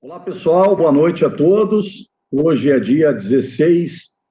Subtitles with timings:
[0.00, 2.08] Olá, pessoal, boa noite a todos.
[2.30, 4.22] Hoje é dia 16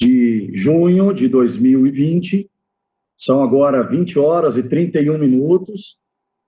[0.00, 2.50] de junho de 2020,
[3.14, 6.00] são agora 20 horas e 31 minutos.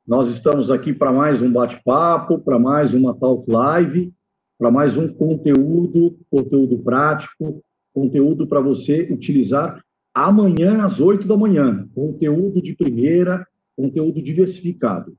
[0.06, 4.14] Nós estamos aqui para mais um bate-papo, para mais uma Talk Live,
[4.58, 7.62] para mais um conteúdo, conteúdo prático,
[7.92, 9.84] conteúdo para você utilizar
[10.14, 11.86] amanhã às 8 da manhã.
[11.94, 13.46] Conteúdo de primeira,
[13.76, 15.14] conteúdo diversificado.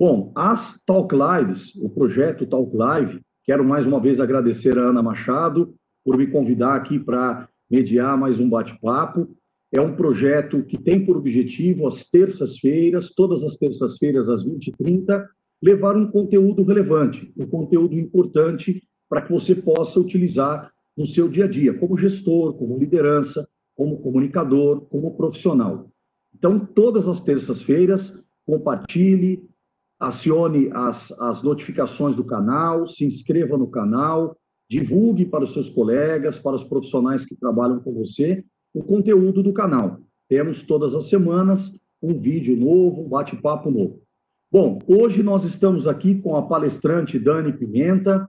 [0.00, 5.02] Bom, as Talk Lives, o projeto Talk Live, quero mais uma vez agradecer a Ana
[5.02, 9.36] Machado por me convidar aqui para mediar mais um bate-papo.
[9.70, 15.22] É um projeto que tem por objetivo, às terças-feiras, todas as terças-feiras, às 20h30,
[15.62, 21.44] levar um conteúdo relevante, um conteúdo importante para que você possa utilizar no seu dia
[21.44, 25.90] a dia, como gestor, como liderança, como comunicador, como profissional.
[26.34, 29.50] Então, todas as terças-feiras, compartilhe,
[30.00, 34.34] acione as, as notificações do canal, se inscreva no canal,
[34.68, 39.52] divulgue para os seus colegas, para os profissionais que trabalham com você, o conteúdo do
[39.52, 39.98] canal.
[40.28, 44.00] Temos todas as semanas um vídeo novo, um bate-papo novo.
[44.50, 48.28] Bom, hoje nós estamos aqui com a palestrante Dani Pimenta,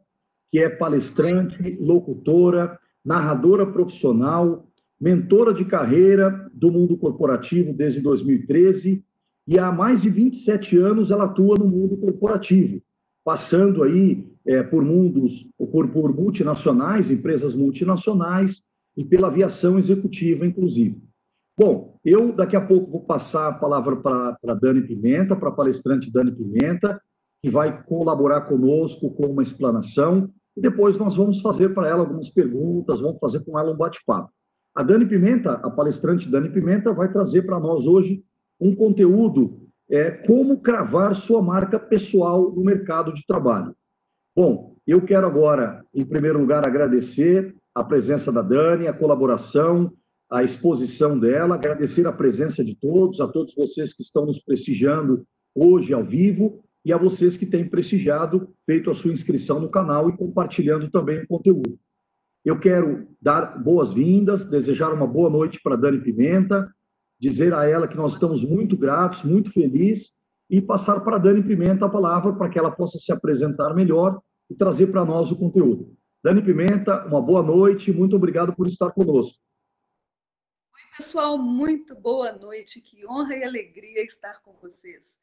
[0.51, 4.67] que é palestrante, locutora, narradora profissional,
[4.99, 9.03] mentora de carreira do mundo corporativo desde 2013
[9.47, 12.81] e há mais de 27 anos ela atua no mundo corporativo,
[13.23, 21.01] passando aí é, por mundos, por, por multinacionais, empresas multinacionais e pela aviação executiva, inclusive.
[21.57, 25.53] Bom, eu daqui a pouco vou passar a palavra para a Dani Pimenta, para a
[25.53, 26.99] palestrante Dani Pimenta,
[27.41, 32.29] que vai colaborar conosco com uma explanação, e depois nós vamos fazer para ela algumas
[32.29, 34.31] perguntas, vamos fazer com ela um bate-papo.
[34.75, 38.23] A Dani Pimenta, a palestrante Dani Pimenta, vai trazer para nós hoje
[38.61, 39.59] um conteúdo
[39.89, 43.75] é como cravar sua marca pessoal no mercado de trabalho.
[44.35, 49.91] Bom, eu quero agora, em primeiro lugar, agradecer a presença da Dani, a colaboração,
[50.31, 55.25] a exposição dela, agradecer a presença de todos, a todos vocês que estão nos prestigiando
[55.53, 60.09] hoje ao vivo e a vocês que têm prestigiado, feito a sua inscrição no canal
[60.09, 61.77] e compartilhando também o conteúdo.
[62.45, 66.73] Eu quero dar boas-vindas, desejar uma boa noite para Dani Pimenta,
[67.21, 70.17] dizer a ela que nós estamos muito gratos, muito felizes,
[70.49, 74.19] e passar para a Dani Pimenta a palavra para que ela possa se apresentar melhor
[74.49, 75.95] e trazer para nós o conteúdo.
[76.23, 79.39] Dani Pimenta, uma boa noite, muito obrigado por estar conosco.
[80.73, 85.15] Oi, pessoal, muito boa noite, que honra e alegria estar com vocês.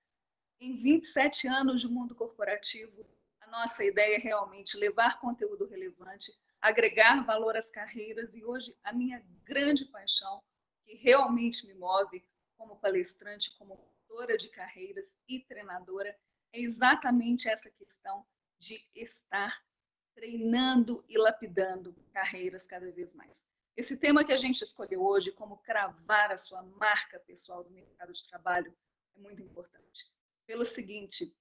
[0.60, 3.04] Em 27 anos de mundo corporativo,
[3.40, 8.92] a nossa ideia é realmente levar conteúdo relevante, agregar valor às carreiras e hoje a
[8.92, 10.40] minha grande paixão
[10.88, 12.26] que realmente me move
[12.56, 16.18] como palestrante, como autora de carreiras e treinadora,
[16.50, 18.26] é exatamente essa questão
[18.58, 19.62] de estar
[20.14, 23.44] treinando e lapidando carreiras cada vez mais.
[23.76, 28.12] Esse tema que a gente escolheu hoje, como cravar a sua marca pessoal do mercado
[28.12, 28.74] de trabalho,
[29.14, 30.10] é muito importante.
[30.46, 31.36] Pelo seguinte,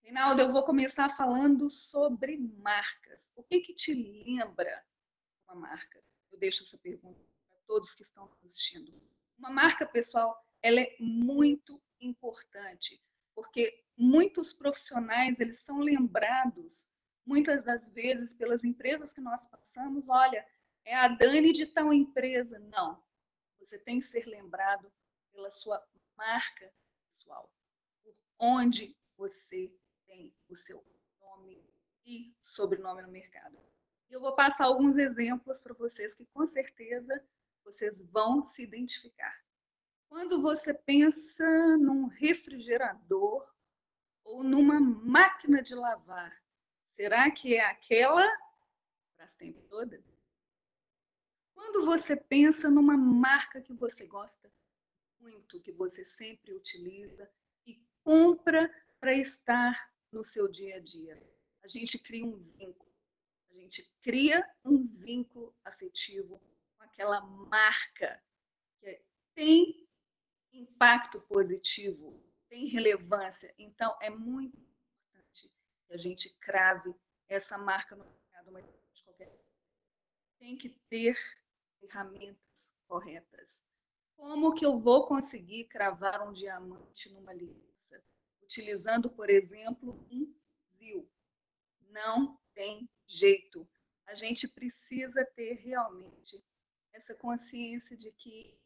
[0.00, 3.32] Reinaldo, eu vou começar falando sobre marcas.
[3.34, 4.86] O que, que te lembra
[5.48, 6.02] uma marca?
[6.30, 7.33] Eu deixo essa pergunta
[7.66, 8.92] todos que estão assistindo.
[9.38, 13.02] Uma marca pessoal, ela é muito importante,
[13.34, 16.88] porque muitos profissionais, eles são lembrados
[17.26, 20.46] muitas das vezes pelas empresas que nós passamos, olha,
[20.84, 22.58] é a Dani de tal empresa.
[22.58, 23.02] Não.
[23.58, 24.92] Você tem que ser lembrado
[25.32, 25.82] pela sua
[26.16, 26.72] marca
[27.08, 27.50] pessoal,
[28.02, 29.74] por onde você
[30.06, 30.84] tem o seu
[31.20, 31.64] nome
[32.04, 33.58] e sobrenome no mercado.
[34.10, 37.26] Eu vou passar alguns exemplos para vocês que com certeza
[37.64, 39.42] vocês vão se identificar.
[40.08, 41.44] Quando você pensa
[41.78, 43.48] num refrigerador
[44.22, 46.40] ou numa máquina de lavar,
[46.88, 48.24] será que é aquela
[49.16, 50.02] para sempre toda?
[51.52, 54.52] Quando você pensa numa marca que você gosta
[55.18, 57.30] muito, que você sempre utiliza
[57.66, 58.70] e compra
[59.00, 61.20] para estar no seu dia a dia,
[61.62, 62.92] a gente cria um vínculo.
[63.50, 66.40] A gente cria um vínculo afetivo
[66.94, 68.22] aquela marca
[68.80, 69.04] que
[69.34, 69.88] tem
[70.52, 73.52] impacto positivo, tem relevância.
[73.58, 75.52] Então, é muito importante
[75.86, 76.94] que a gente crave
[77.28, 79.36] essa marca no mercado, mas de qualquer
[80.38, 81.16] tem que ter
[81.80, 83.62] ferramentas corretas.
[84.16, 88.02] Como que eu vou conseguir cravar um diamante numa aliança?
[88.40, 90.32] Utilizando, por exemplo, um
[90.76, 91.10] ZIL.
[91.90, 93.68] Não tem jeito.
[94.06, 96.44] A gente precisa ter realmente
[96.94, 98.56] essa consciência de que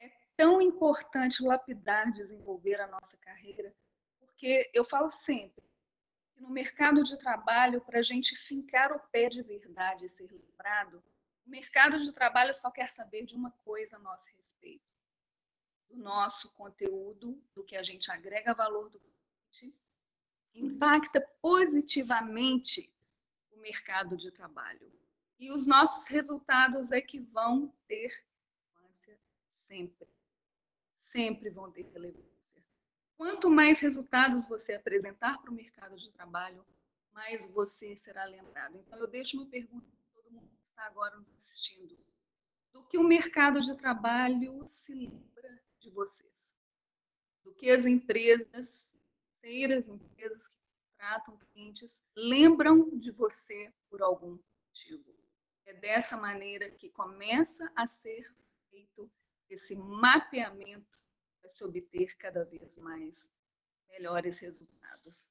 [0.00, 3.74] é tão importante lapidar, desenvolver a nossa carreira,
[4.18, 5.64] porque eu falo sempre,
[6.32, 10.30] que no mercado de trabalho, para a gente fincar o pé de verdade e ser
[10.30, 11.02] lembrado,
[11.46, 14.84] o mercado de trabalho só quer saber de uma coisa a nosso respeito:
[15.88, 19.78] do nosso conteúdo, do que a gente agrega valor do cliente,
[20.54, 22.94] impacta positivamente
[23.52, 24.97] o mercado de trabalho.
[25.38, 28.24] E os nossos resultados é que vão ter
[28.74, 29.18] relevância
[29.56, 30.08] sempre.
[30.94, 32.64] Sempre vão ter relevância.
[33.16, 36.64] Quanto mais resultados você apresentar para o mercado de trabalho,
[37.12, 38.76] mais você será lembrado.
[38.76, 39.98] Então, eu deixo uma pergunta
[40.78, 41.98] está agora nos assistindo,
[42.72, 46.54] do que o mercado de trabalho se lembra de vocês,
[47.42, 48.94] do que as empresas,
[49.40, 50.56] terceiras empresas que
[50.96, 54.38] tratam clientes, lembram de você por algum
[54.68, 55.17] motivo.
[55.68, 58.26] É dessa maneira que começa a ser
[58.70, 59.10] feito
[59.50, 60.98] esse mapeamento
[61.38, 63.30] para se obter cada vez mais
[63.86, 65.30] melhores resultados.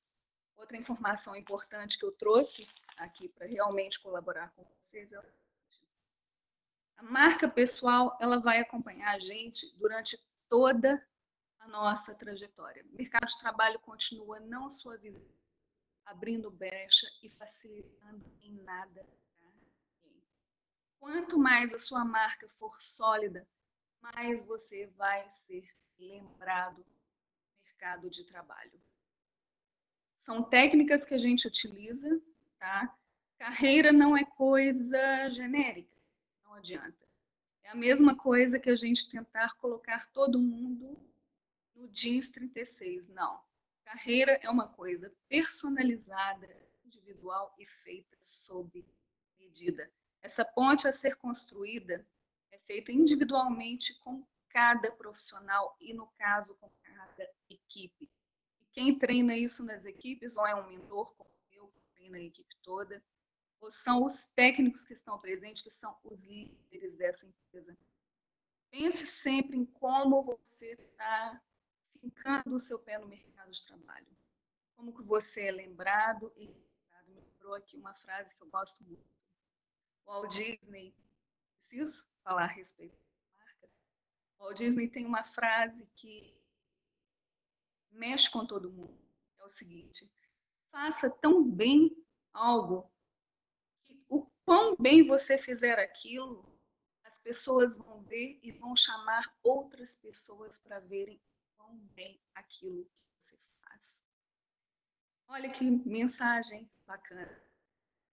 [0.56, 2.68] Outra informação importante que eu trouxe
[2.98, 5.18] aqui para realmente colaborar com vocês é
[6.98, 11.04] a marca pessoal ela vai acompanhar a gente durante toda
[11.60, 12.86] a nossa trajetória.
[12.86, 15.36] O mercado de trabalho continua não suavizando,
[16.06, 19.04] abrindo brecha e facilitando em nada.
[21.00, 23.48] Quanto mais a sua marca for sólida,
[24.02, 25.68] mais você vai ser
[25.98, 28.80] lembrado no mercado de trabalho.
[30.18, 32.22] São técnicas que a gente utiliza,
[32.60, 32.96] tá?
[33.38, 36.02] Carreira não é coisa genérica,
[36.44, 37.08] não adianta.
[37.64, 40.98] É a mesma coisa que a gente tentar colocar todo mundo
[41.76, 43.42] no jeans 36, não.
[43.86, 46.50] Carreira é uma coisa personalizada,
[46.84, 48.86] individual e feita sob
[49.38, 49.92] medida.
[50.22, 52.06] Essa ponte a ser construída
[52.52, 58.10] é feita individualmente com cada profissional e, no caso, com cada equipe.
[58.72, 62.56] Quem treina isso nas equipes, ou é um mentor como eu, que treina a equipe
[62.62, 63.04] toda,
[63.60, 67.78] ou são os técnicos que estão presentes, que são os líderes dessa empresa.
[68.70, 71.42] Pense sempre em como você está
[72.00, 74.08] fincando o seu pé no mercado de trabalho.
[74.76, 76.48] Como que você é lembrado e
[77.08, 79.17] me lembrou aqui uma frase que eu gosto muito.
[80.08, 80.96] Walt Disney,
[81.60, 83.70] preciso falar a respeito da marca?
[84.40, 86.42] Walt Disney tem uma frase que
[87.92, 88.98] mexe com todo mundo.
[89.38, 90.10] É o seguinte:
[90.72, 91.94] faça tão bem
[92.34, 92.90] algo
[93.86, 96.58] que o quão bem você fizer aquilo,
[97.04, 101.22] as pessoas vão ver e vão chamar outras pessoas para verem
[101.58, 104.02] quão bem aquilo que você faz.
[105.28, 107.44] Olha que mensagem bacana.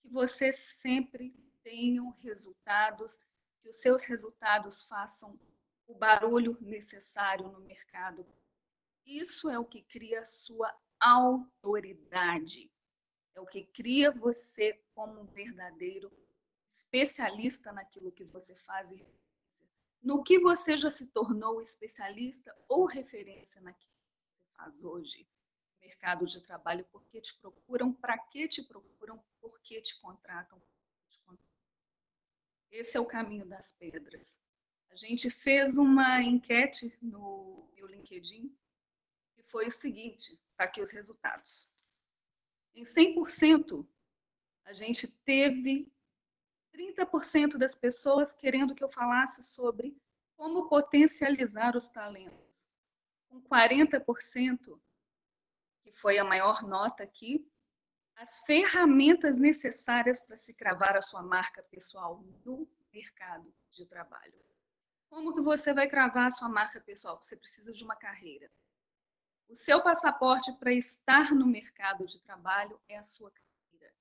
[0.00, 3.18] Que você sempre tenham resultados,
[3.60, 5.36] que os seus resultados façam
[5.86, 8.24] o barulho necessário no mercado
[9.06, 12.72] isso é o que cria sua autoridade.
[13.34, 16.10] É o que cria você como um verdadeiro
[16.72, 19.06] especialista naquilo que você faz e
[20.02, 25.28] no que você já se tornou especialista ou referência naquilo que você faz hoje.
[25.80, 30.62] Mercado de trabalho, por que te procuram, para que te procuram, por que te contratam.
[32.74, 34.38] Esse é o caminho das pedras.
[34.90, 38.54] A gente fez uma enquete no meu LinkedIn
[39.54, 41.72] foi o seguinte, tá aqui os resultados.
[42.74, 43.86] Em 100%,
[44.64, 45.92] a gente teve
[46.72, 49.96] 30% das pessoas querendo que eu falasse sobre
[50.36, 52.68] como potencializar os talentos.
[53.28, 54.80] Com 40%,
[55.84, 57.48] que foi a maior nota aqui,
[58.16, 64.34] as ferramentas necessárias para se cravar a sua marca pessoal no mercado de trabalho.
[65.08, 67.20] Como que você vai cravar a sua marca pessoal?
[67.20, 68.50] Você precisa de uma carreira.
[69.48, 73.94] O seu passaporte para estar no mercado de trabalho é a sua carreira.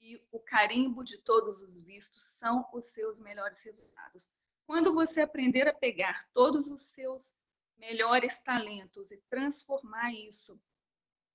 [0.00, 4.30] E o carimbo de todos os vistos são os seus melhores resultados.
[4.66, 7.34] Quando você aprender a pegar todos os seus
[7.76, 10.60] melhores talentos e transformar isso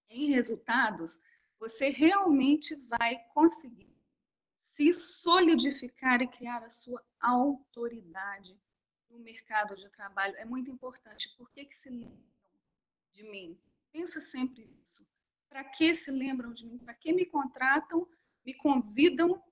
[0.10, 1.22] em resultados,
[1.60, 3.96] você realmente vai conseguir
[4.60, 8.60] se solidificar e criar a sua autoridade
[9.10, 10.36] no mercado de trabalho.
[10.38, 11.36] É muito importante.
[11.36, 11.90] Por que, que se
[13.18, 13.60] de mim.
[13.92, 15.10] Pensa sempre nisso.
[15.50, 16.78] Para que se lembram de mim?
[16.78, 18.08] Para que me contratam,
[18.46, 19.44] me convidam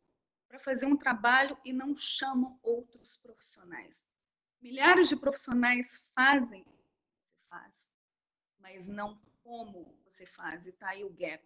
[0.47, 4.07] para fazer um trabalho e não chamam outros profissionais?
[4.61, 7.91] Milhares de profissionais fazem o que você faz,
[8.59, 10.67] mas não como você faz.
[10.67, 11.43] E está aí o gap.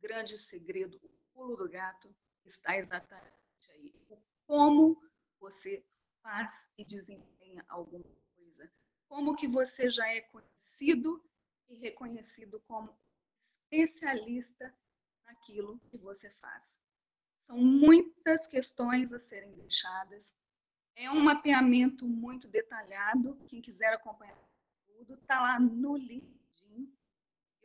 [0.00, 2.14] Grande segredo, o pulo do gato,
[2.44, 3.94] está exatamente aí.
[4.46, 5.02] Como
[5.38, 5.84] você
[6.22, 8.04] faz e desempenha alguma
[9.08, 11.24] como que você já é conhecido
[11.68, 12.96] e reconhecido como
[13.40, 14.74] especialista
[15.24, 16.80] naquilo que você faz.
[17.40, 20.34] São muitas questões a serem deixadas.
[20.94, 23.36] É um mapeamento muito detalhado.
[23.46, 24.38] Quem quiser acompanhar
[24.86, 26.37] tudo, está lá no LinkedIn.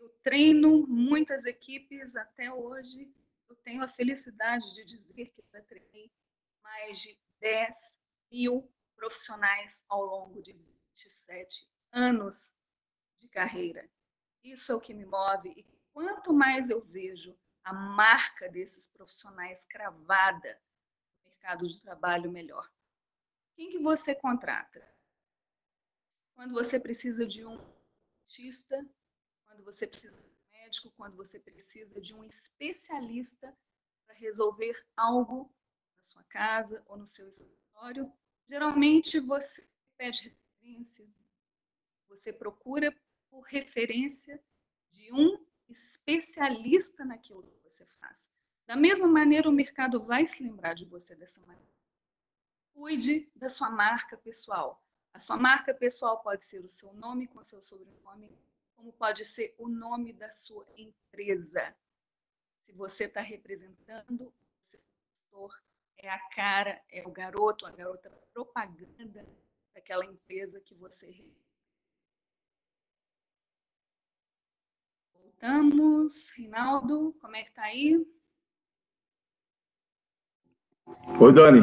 [0.03, 3.09] Eu treino muitas equipes até hoje.
[3.47, 6.11] Eu tenho a felicidade de dizer que eu treinei
[6.61, 12.53] mais de 10 mil profissionais ao longo de 27 anos
[13.17, 13.89] de carreira.
[14.43, 15.53] Isso é o que me move.
[15.55, 17.33] E quanto mais eu vejo
[17.63, 20.61] a marca desses profissionais cravada
[21.15, 22.69] no mercado de trabalho, melhor.
[23.55, 24.85] Quem que você contrata?
[26.35, 27.57] Quando você precisa de um
[28.27, 28.85] dentista,
[29.63, 33.55] quando você precisa de um médico, quando você precisa de um especialista
[34.05, 35.49] para resolver algo
[35.97, 38.11] na sua casa ou no seu escritório,
[38.47, 39.65] geralmente você
[39.97, 41.07] pede referência,
[42.09, 42.93] você procura
[43.29, 44.43] por referência
[44.91, 48.29] de um especialista naquilo que você faz.
[48.65, 51.73] Da mesma maneira, o mercado vai se lembrar de você dessa maneira.
[52.73, 54.83] Cuide da sua marca pessoal.
[55.13, 58.37] A sua marca pessoal pode ser o seu nome com o seu sobrenome,
[58.75, 61.75] como pode ser o nome da sua empresa.
[62.61, 64.33] Se você está representando o
[64.65, 65.61] seu gestor,
[65.97, 69.25] é a cara, é o garoto, a garota propaganda
[69.73, 71.07] daquela empresa que você
[75.43, 76.29] Voltamos.
[76.37, 78.05] Rinaldo, como é que tá aí?
[81.19, 81.61] Oi, Dani.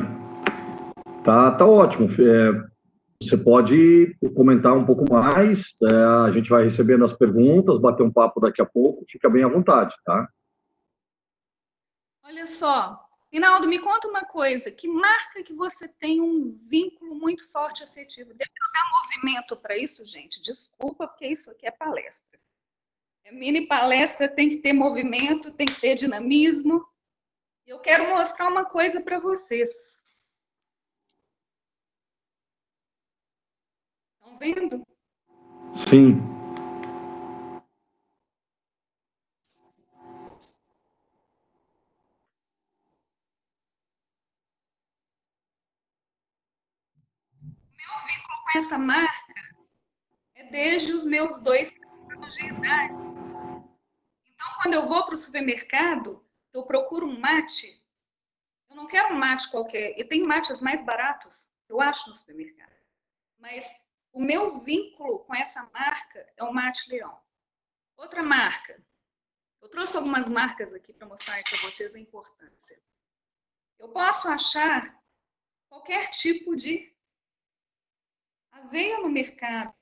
[1.25, 2.09] Tá, tá ótimo.
[2.11, 2.70] É,
[3.23, 8.13] você pode comentar um pouco mais, é, a gente vai recebendo as perguntas, bater um
[8.13, 10.27] papo daqui a pouco, fica bem à vontade, tá?
[12.25, 12.99] Olha só,
[13.31, 18.31] Rinaldo, me conta uma coisa, que marca que você tem um vínculo muito forte afetivo?
[18.31, 20.41] Deve dar movimento para isso, gente?
[20.41, 22.41] Desculpa, porque isso aqui é palestra.
[23.23, 26.85] É mini palestra tem que ter movimento, tem que ter dinamismo.
[27.67, 30.00] Eu quero mostrar uma coisa para vocês.
[34.31, 34.87] Estão vendo?
[35.75, 36.15] Sim.
[47.77, 49.35] Meu vínculo com essa marca
[50.37, 51.75] é desde os meus dois
[52.13, 52.95] anos de idade.
[54.25, 57.85] Então, quando eu vou para o supermercado, eu procuro um mate.
[58.69, 59.99] Eu não quero um mate qualquer.
[59.99, 62.71] E tem mates mais baratos, eu acho, no supermercado.
[63.39, 67.21] Mas o meu vínculo com essa marca é o Mate Leão.
[67.97, 68.83] Outra marca.
[69.61, 72.81] Eu trouxe algumas marcas aqui para mostrar para vocês a importância.
[73.79, 74.99] Eu posso achar
[75.69, 76.95] qualquer tipo de
[78.51, 79.75] aveia no mercado.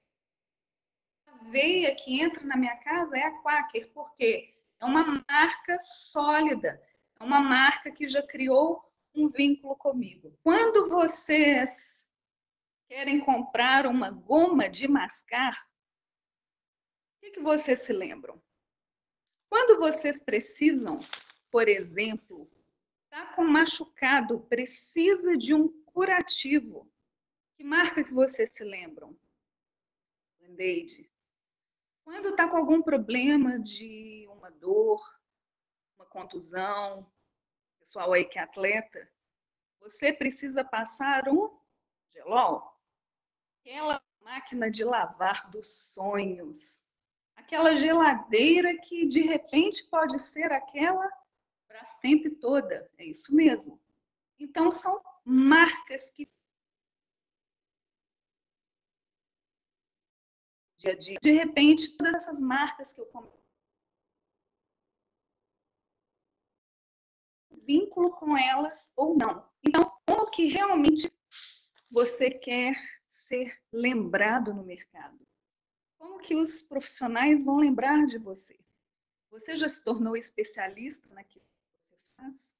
[1.26, 6.82] A aveia que entra na minha casa é a Quaker, porque é uma marca sólida,
[7.18, 10.37] é uma marca que já criou um vínculo comigo.
[10.42, 12.08] Quando vocês
[12.88, 18.42] querem comprar uma goma de mascar, o que, que vocês se lembram?
[19.49, 20.99] Quando vocês precisam,
[21.50, 22.50] por exemplo,
[23.04, 26.90] está com machucado, precisa de um curativo,
[27.57, 29.18] que marca que vocês se lembram?
[30.40, 31.11] Band-aid.
[32.04, 34.99] Quando está com algum problema de uma dor,
[35.99, 37.11] uma contusão,
[37.78, 39.12] pessoal aí que é atleta,
[39.80, 41.59] você precisa passar um
[42.14, 42.77] gelol
[43.61, 46.85] aquela máquina de lavar dos sonhos,
[47.37, 51.09] aquela geladeira que de repente pode ser aquela
[51.67, 53.81] Brastemp toda, é isso mesmo.
[54.38, 56.29] Então são marcas que
[60.79, 61.19] dia a dia.
[61.21, 63.07] De repente, todas essas marcas que eu
[67.69, 69.47] vínculo com elas ou não.
[69.62, 71.12] Então, como que realmente
[71.91, 72.75] você quer
[73.28, 75.18] ser lembrado no mercado?
[75.99, 78.58] Como que os profissionais vão lembrar de você?
[79.30, 82.54] Você já se tornou especialista naquilo que você faz?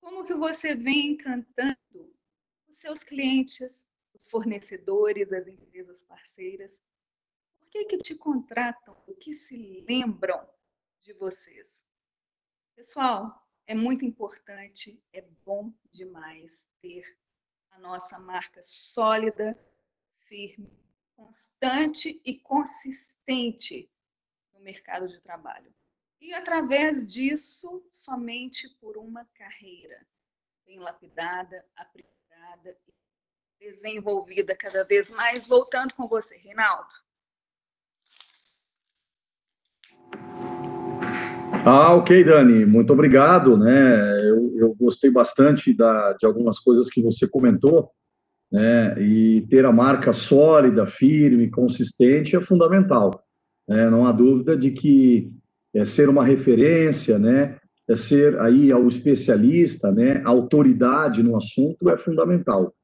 [0.00, 2.12] Como que você vem encantando
[2.66, 6.80] os seus clientes, os fornecedores, as empresas parceiras?
[7.60, 9.00] Por que que te contratam?
[9.06, 10.44] O que se lembram
[11.02, 11.84] de vocês?
[12.74, 17.04] Pessoal, é muito importante, é bom demais ter
[17.70, 19.56] a nossa marca sólida,
[20.32, 20.72] firme,
[21.14, 23.90] constante e consistente
[24.54, 25.70] no mercado de trabalho.
[26.22, 30.06] E através disso, somente por uma carreira
[30.64, 32.78] bem lapidada, aprimorada
[33.60, 35.46] e desenvolvida cada vez mais.
[35.46, 36.88] Voltando com você, Reinaldo.
[41.66, 44.30] Ah, ok, Dani, muito obrigado, né?
[44.30, 47.92] Eu, eu gostei bastante da, de algumas coisas que você comentou,
[48.52, 49.00] né?
[49.00, 53.24] E ter a marca sólida, firme, consistente é fundamental.
[53.66, 53.88] Né?
[53.88, 55.32] Não há dúvida de que
[55.74, 57.56] é ser uma referência, né?
[57.88, 60.22] É ser aí o especialista, né?
[60.24, 62.74] A autoridade no assunto é fundamental.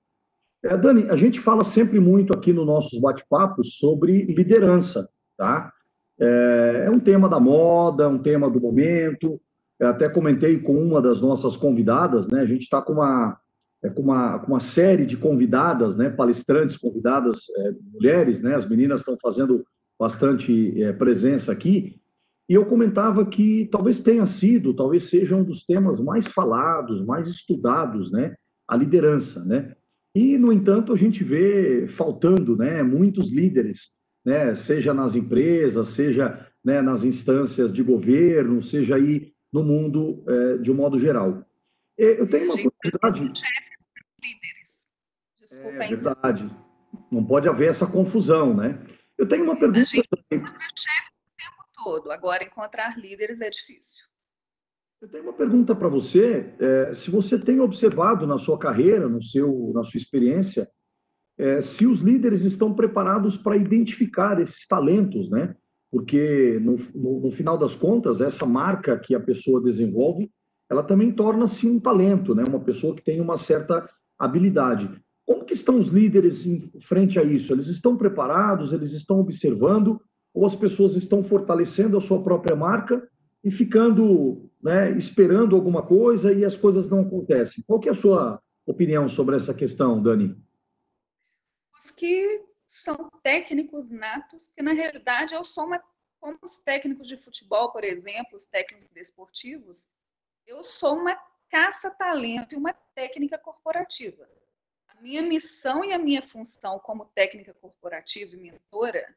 [0.65, 5.73] É, Dani, a gente fala sempre muito aqui nos nossos bate-papos sobre liderança, tá?
[6.19, 9.41] É, é, um tema da moda, um tema do momento.
[9.79, 12.41] Eu até comentei com uma das nossas convidadas, né?
[12.41, 13.39] A gente está com uma,
[13.83, 16.11] é, com, uma, com uma série de convidadas, né?
[16.11, 18.55] Palestrantes convidadas, é, mulheres, né?
[18.55, 19.65] As meninas estão fazendo
[19.99, 22.01] bastante é, presença aqui.
[22.49, 27.29] E eu comentava que talvez tenha sido, talvez seja um dos temas mais falados, mais
[27.29, 28.35] estudados, né?
[28.67, 29.75] A liderança, né?
[30.15, 32.83] E, no entanto, a gente vê faltando, né?
[32.83, 39.63] Muitos líderes né, seja nas empresas, seja né, nas instâncias de governo, seja aí no
[39.63, 41.45] mundo é, de um modo geral.
[41.97, 43.41] Eu tenho uma curiosidade.
[44.23, 44.87] Líderes.
[45.41, 46.51] Desculpa, é verdade.
[47.11, 48.79] Não pode haver essa confusão, né?
[49.17, 49.81] Eu tenho uma pergunta.
[49.81, 52.11] A gente chefe o tempo todo.
[52.11, 54.05] Agora, encontrar líderes é difícil.
[55.01, 56.53] Eu tenho uma pergunta para você.
[56.59, 60.69] É, se você tem observado na sua carreira, no seu, na sua experiência,
[61.39, 65.55] é, se os líderes estão preparados para identificar esses talentos, né?
[65.91, 70.31] Porque no, no, no, final das contas, essa marca que a pessoa desenvolve,
[70.69, 72.43] ela também torna-se um talento, né?
[72.47, 74.91] Uma pessoa que tem uma certa habilidade.
[75.27, 77.53] Como que estão os líderes em frente a isso?
[77.53, 78.73] Eles estão preparados?
[78.73, 80.01] Eles estão observando?
[80.35, 83.07] Ou as pessoas estão fortalecendo a sua própria marca
[83.45, 87.63] e ficando, né, esperando alguma coisa e as coisas não acontecem?
[87.67, 90.37] Qual que é a sua opinião sobre essa questão, Dani?
[91.99, 95.83] que são técnicos natos, que na realidade eu sou uma,
[96.21, 99.89] como os técnicos de futebol, por exemplo, os técnicos desportivos,
[100.47, 101.19] eu sou uma
[101.49, 104.29] caça-talento e uma técnica corporativa.
[104.89, 109.17] A minha missão e a minha função como técnica corporativa e mentora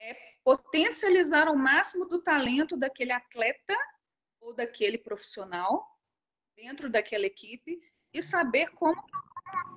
[0.00, 3.76] é potencializar ao máximo do talento daquele atleta
[4.40, 5.98] ou daquele profissional
[6.56, 7.80] dentro daquela equipe
[8.12, 9.00] e saber como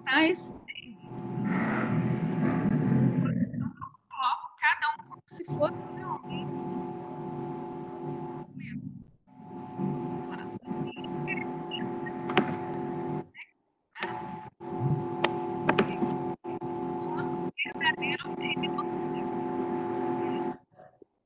[0.04, 0.52] montar esse
[4.60, 6.62] cada um como se fosse realmente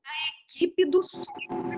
[0.04, 0.10] a
[0.46, 1.68] equipe do sonho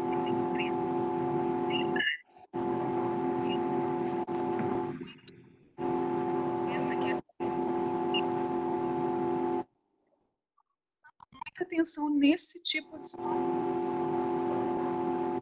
[11.70, 15.40] atenção nesse tipo de Um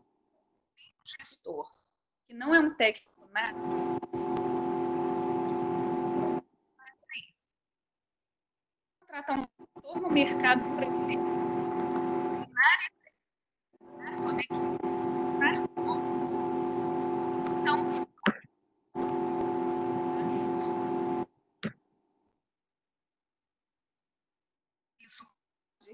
[1.02, 1.66] gestor
[2.26, 3.58] que não é um técnico nada.
[9.08, 10.86] Contratar um gestor no mercado para
[14.22, 15.52] poder estar
[17.62, 18.06] Então,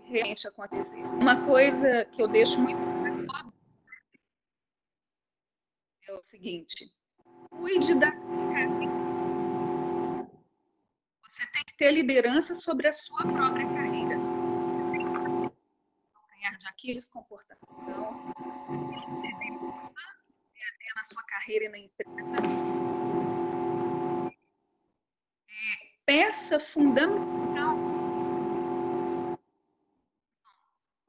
[0.06, 1.04] realmente acontecer.
[1.04, 2.80] Uma coisa que eu deixo muito
[6.08, 6.92] é o seguinte:
[7.50, 8.10] cuide da.
[11.74, 14.16] Que ter liderança sobre a sua própria carreira.
[16.30, 18.32] Ganhar de Aquiles, comportação,
[20.94, 22.36] na sua carreira e na empresa.
[25.48, 27.76] É, peça fundamental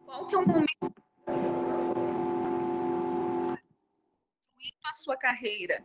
[0.03, 0.95] qual que é o momento
[4.83, 5.83] a sua carreira?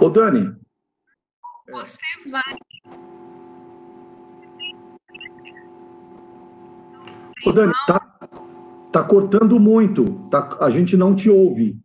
[0.00, 0.61] Ô, Dani.
[1.72, 2.42] Você vai.
[7.44, 8.18] Ô, Dani, tá,
[8.92, 10.04] tá cortando muito.
[10.28, 11.80] Tá, a gente não te ouve.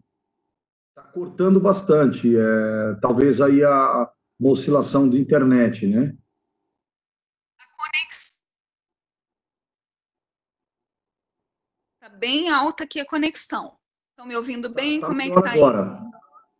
[0.94, 2.36] Tá cortando bastante.
[2.38, 6.16] É, talvez aí a, uma oscilação de internet, né?
[12.20, 13.78] bem alta aqui a conexão.
[14.10, 15.00] Estão me ouvindo bem?
[15.00, 15.60] Tá, tá Como é que está aí?
[15.60, 16.02] Agora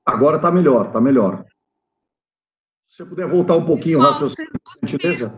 [0.06, 1.46] agora está melhor, está melhor.
[2.98, 4.32] Se você puder voltar um pouquinho, Pessoal,
[4.84, 5.32] gentileza.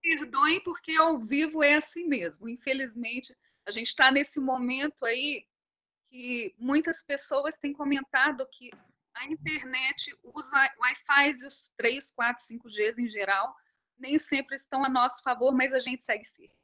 [0.00, 2.48] Perdoem, porque ao vivo é assim mesmo.
[2.48, 5.44] Infelizmente, a gente está nesse momento aí
[6.08, 8.70] que muitas pessoas têm comentado que
[9.14, 13.54] a internet, os Wi-Fi e os 3, 4, 5Gs em geral,
[13.98, 16.56] nem sempre estão a nosso favor, mas a gente segue firme.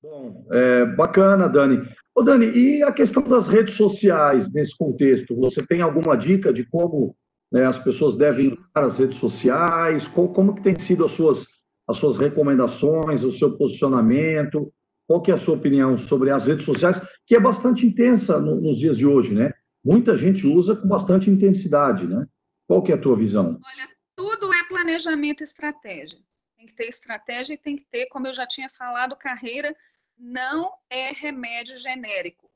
[0.00, 1.94] Bom, é, bacana, Dani.
[2.18, 5.36] Ô, Dani, e a questão das redes sociais nesse contexto?
[5.36, 7.16] Você tem alguma dica de como
[7.48, 10.08] né, as pessoas devem usar as redes sociais?
[10.08, 11.46] Como, como que tem sido as suas,
[11.86, 14.72] as suas recomendações, o seu posicionamento?
[15.06, 18.60] Qual que é a sua opinião sobre as redes sociais, que é bastante intensa no,
[18.60, 19.52] nos dias de hoje, né?
[19.84, 22.26] Muita gente usa com bastante intensidade, né?
[22.66, 23.60] Qual que é a tua visão?
[23.64, 26.18] Olha, tudo é planejamento e estratégia.
[26.56, 29.72] Tem que ter estratégia e tem que ter, como eu já tinha falado, carreira
[30.18, 32.50] não é remédio genérico.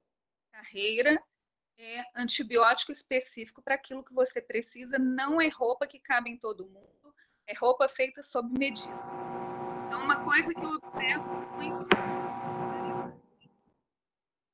[0.51, 1.23] Carreira
[1.79, 6.69] é antibiótico específico para aquilo que você precisa, não é roupa que cabe em todo
[6.69, 7.15] mundo,
[7.47, 8.93] é roupa feita sob medida.
[9.87, 11.25] Então, uma coisa que eu observo
[11.57, 11.87] muito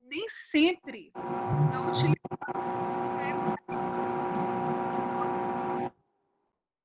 [0.03, 2.19] nem sempre a utilização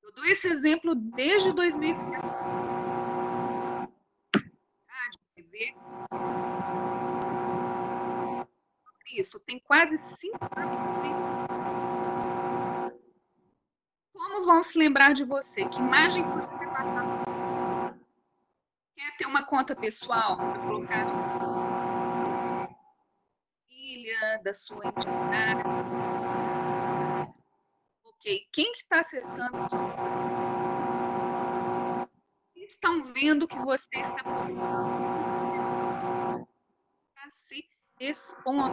[0.02, 1.52] Eu dou esse exemplo desde
[5.54, 5.74] 2016.
[9.16, 10.74] Isso, tem quase cinco anos.
[14.12, 15.68] Como vão se lembrar de você?
[15.68, 17.94] Que imagem que você quer passar?
[18.96, 21.06] Quer ter uma conta pessoal para colocar
[23.68, 25.62] filha, da sua entidade?
[28.04, 29.58] Ok, quem que está acessando?
[32.56, 34.22] Estão vendo que você está
[37.34, 37.64] se
[37.98, 38.72] expondo.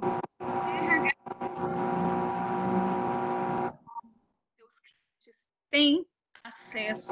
[4.56, 6.06] Seus clientes têm
[6.44, 7.12] acesso.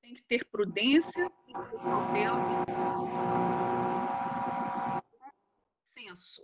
[0.00, 2.30] Tem que ter prudência, que ter.
[5.92, 6.42] Senso.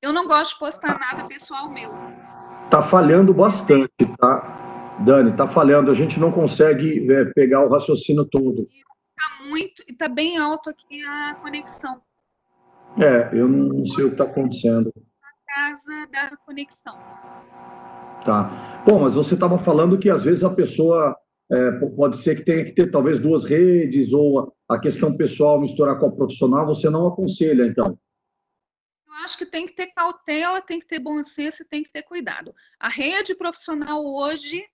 [0.00, 1.90] Eu não gosto de postar nada pessoal meu.
[2.70, 4.96] Tá falhando bastante, tá?
[5.00, 5.90] Dani, tá falhando.
[5.90, 8.68] A gente não consegue é, pegar o raciocínio todo
[9.58, 12.00] muito, e está bem alto aqui a conexão.
[12.98, 14.92] É, eu não sei o que está acontecendo.
[15.22, 16.96] A casa da conexão.
[18.24, 18.82] Tá.
[18.86, 21.16] Bom, mas você estava falando que às vezes a pessoa
[21.50, 25.98] é, pode ser que tenha que ter talvez duas redes, ou a questão pessoal misturar
[25.98, 27.98] com a profissional, você não aconselha, então?
[29.06, 31.90] Eu acho que tem que ter cautela, tem que ter bom senso e tem que
[31.90, 32.54] ter cuidado.
[32.78, 34.64] A rede profissional hoje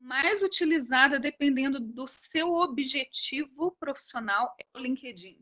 [0.00, 5.38] mais utilizada dependendo do seu objetivo profissional é o LinkedIn.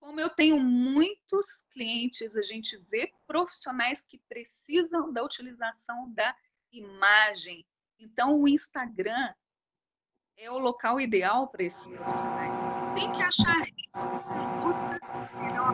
[0.00, 6.34] Como eu tenho muitos clientes, a gente vê profissionais que precisam da utilização da
[6.72, 7.66] imagem.
[7.98, 9.32] Então, o Instagram
[10.36, 12.52] é o local ideal para esses profissionais.
[12.94, 13.66] Tem que achar
[14.62, 15.00] custa
[15.40, 15.72] melhor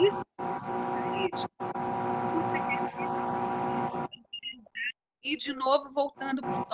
[0.00, 0.24] isso
[5.24, 6.64] e de novo voltando para o.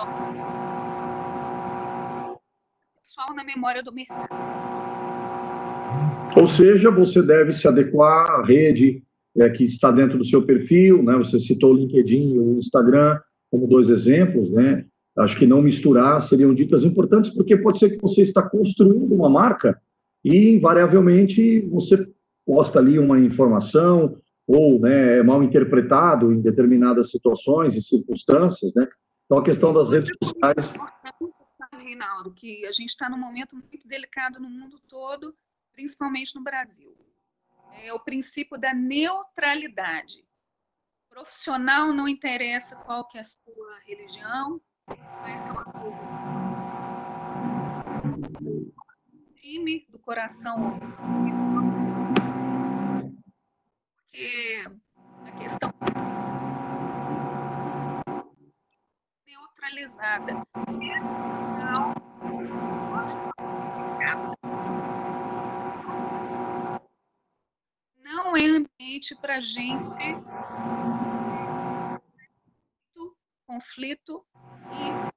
[2.99, 4.27] Pessoal na memória do mercado.
[6.35, 9.01] Ou seja, você deve se adequar à rede
[9.37, 11.15] é, que está dentro do seu perfil, né?
[11.17, 13.17] Você citou o LinkedIn e o Instagram
[13.49, 14.85] como dois exemplos, né?
[15.17, 19.29] Acho que não misturar seriam dicas importantes, porque pode ser que você está construindo uma
[19.29, 19.79] marca
[20.23, 22.05] e, invariavelmente, você
[22.45, 24.17] posta ali uma informação
[24.53, 28.87] ou né, é mal interpretado em determinadas situações e circunstâncias, né?
[29.25, 30.73] Então, a questão das redes sociais...
[31.73, 35.33] Reinaldo, que a gente está num momento muito delicado no mundo todo,
[35.73, 36.95] principalmente no Brasil.
[37.83, 40.23] É o princípio da neutralidade.
[41.09, 45.65] Profissional não interessa qual que é a sua religião, quais são as
[49.41, 50.79] time do coração
[54.11, 54.65] porque
[55.25, 55.73] a questão
[59.25, 60.33] neutralizada.
[68.03, 69.95] Não é ambiente para gente
[73.47, 74.25] conflito
[74.71, 75.10] e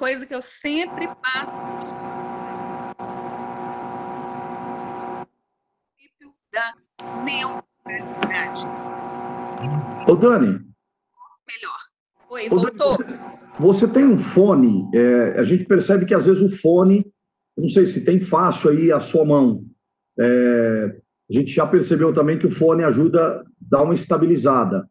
[0.00, 1.52] coisa que eu sempre passo
[5.94, 6.74] princípio da
[7.22, 8.64] neutralidade.
[10.08, 10.58] Ô, Dani.
[11.46, 11.78] Melhor.
[12.30, 12.96] Oi, Ô, voltou.
[12.96, 13.20] Dani,
[13.58, 17.04] você, você, tem um fone, é, a gente percebe que às vezes o fone,
[17.54, 19.66] não sei se tem fácil aí a sua mão.
[20.18, 24.88] É, a gente já percebeu também que o fone ajuda a dar uma estabilizada.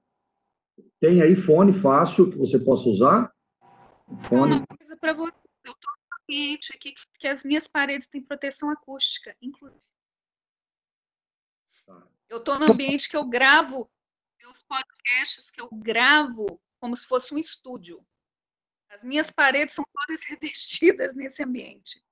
[1.01, 3.33] Tem aí fone fácil que você possa usar?
[4.17, 4.57] Fone.
[4.57, 5.37] Uma coisa para você.
[5.65, 5.91] Eu estou
[6.29, 9.83] ambiente aqui que as minhas paredes têm proteção acústica, inclusive.
[11.85, 12.07] Tá.
[12.29, 13.89] Eu estou no ambiente que eu gravo
[14.39, 18.05] meus podcasts, que eu gravo como se fosse um estúdio.
[18.91, 22.03] As minhas paredes são todas revestidas nesse ambiente.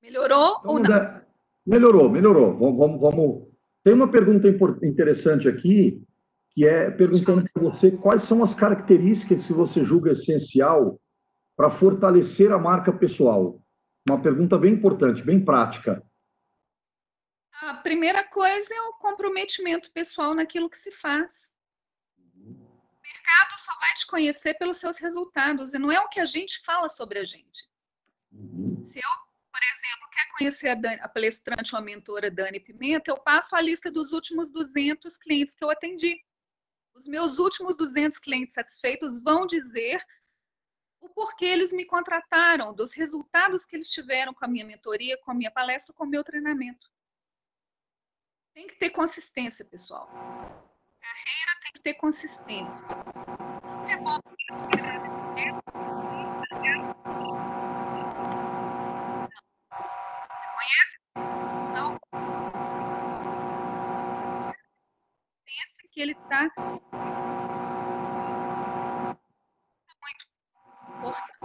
[0.00, 1.22] Melhorou ou não?
[1.66, 2.56] Melhorou, melhorou.
[2.56, 3.48] Vamos, vamos, vamos.
[3.84, 4.48] Tem uma pergunta
[4.82, 6.02] interessante aqui,
[6.50, 10.98] que é perguntando para você quais são as características que você julga essencial
[11.58, 13.60] para fortalecer a marca pessoal.
[14.08, 16.00] Uma pergunta bem importante, bem prática.
[17.52, 21.52] A primeira coisa é o comprometimento pessoal naquilo que se faz.
[22.32, 26.24] O mercado só vai te conhecer pelos seus resultados e não é o que a
[26.24, 27.68] gente fala sobre a gente.
[28.86, 29.10] Se eu,
[29.50, 33.56] por exemplo, quer conhecer a, Dani, a palestrante ou a mentora Dani Pimenta, eu passo
[33.56, 36.24] a lista dos últimos 200 clientes que eu atendi.
[36.94, 40.00] Os meus últimos 200 clientes satisfeitos vão dizer
[41.00, 45.30] o porquê eles me contrataram, dos resultados que eles tiveram com a minha mentoria, com
[45.30, 46.90] a minha palestra, com o meu treinamento.
[48.54, 50.08] Tem que ter consistência, pessoal.
[51.00, 52.86] Carreira tem que ter consistência.
[53.88, 54.18] É bom.
[60.28, 60.98] Você conhece?
[61.72, 61.98] Não.
[65.46, 66.48] Consistência que ele está
[70.00, 70.26] muito
[70.96, 71.38] importante.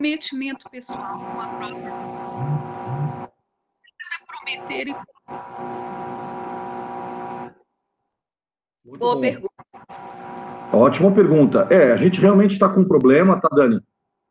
[0.00, 1.92] Comprometimento pessoal com a própria
[4.44, 4.86] meter
[8.84, 9.20] Boa bom.
[9.20, 9.52] pergunta.
[10.72, 11.66] Ótima pergunta.
[11.68, 13.80] É, a gente realmente está com um problema, tá, Dani?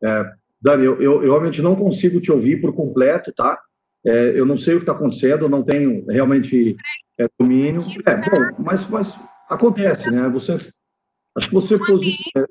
[0.02, 3.60] É, Dani, eu, eu, eu, realmente não consigo te ouvir por completo, tá?
[4.06, 6.76] É, eu não sei o que está acontecendo, não tenho realmente
[7.18, 7.82] é, domínio.
[8.06, 9.14] É, bom, mas, mas
[9.50, 10.30] acontece, né?
[10.30, 10.54] Você,
[11.36, 12.48] acho que você posiciona.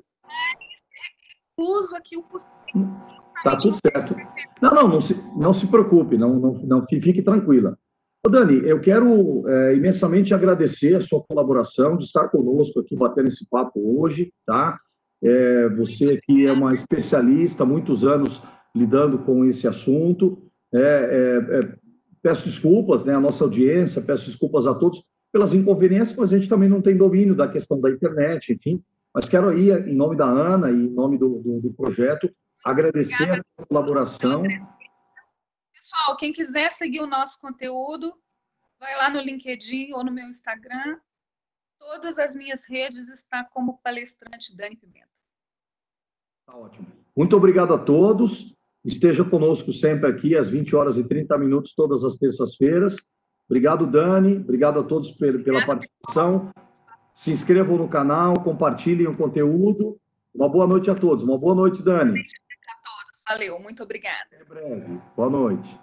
[1.58, 2.24] Uso aqui o
[3.42, 4.14] Tá tudo certo.
[4.60, 7.76] Não, não, não se, não se preocupe, não, não, não fique tranquila.
[8.26, 13.28] Ô Dani, eu quero é, imensamente agradecer a sua colaboração, de estar conosco aqui batendo
[13.28, 14.78] esse papo hoje, tá?
[15.22, 18.42] É, você que é uma especialista, muitos anos
[18.74, 20.42] lidando com esse assunto.
[20.72, 21.74] É, é, é
[22.20, 26.48] peço desculpas, né, à nossa audiência, peço desculpas a todos pelas inconveniências, mas a gente
[26.48, 28.82] também não tem domínio da questão da internet, enfim.
[29.14, 32.30] Mas quero aí, em nome da Ana e em nome do, do, do projeto,
[32.64, 33.42] agradecer Obrigada.
[33.58, 34.42] a colaboração.
[35.72, 38.12] Pessoal, quem quiser seguir o nosso conteúdo,
[38.78, 40.98] vai lá no LinkedIn ou no meu Instagram.
[41.78, 45.08] Todas as minhas redes estão como palestrante Dani Pimenta.
[46.46, 46.86] Tá ótimo.
[47.16, 48.54] Muito obrigado a todos.
[48.84, 52.96] Esteja conosco sempre aqui às 20 horas e 30 minutos, todas as terças-feiras.
[53.48, 54.36] Obrigado, Dani.
[54.36, 56.52] Obrigado a todos pela participação.
[57.18, 60.00] Se inscrevam no canal, compartilhem o conteúdo.
[60.32, 61.24] Uma boa noite a todos.
[61.24, 62.22] Uma boa noite, Dani.
[63.28, 64.28] Valeu, muito obrigada.
[64.32, 65.00] Até breve.
[65.16, 65.80] Boa noite.